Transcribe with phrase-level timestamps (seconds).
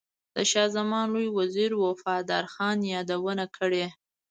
[0.35, 3.85] د شاه زمان لوی وزیر وفادار خان یادونه کړې.